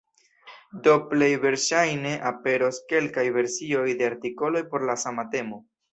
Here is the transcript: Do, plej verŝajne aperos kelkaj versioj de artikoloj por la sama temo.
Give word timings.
Do, 0.87 0.93
plej 1.11 1.27
verŝajne 1.43 2.15
aperos 2.31 2.81
kelkaj 2.95 3.29
versioj 3.39 3.87
de 4.01 4.09
artikoloj 4.13 4.65
por 4.73 4.87
la 4.93 5.01
sama 5.03 5.27
temo. 5.37 5.67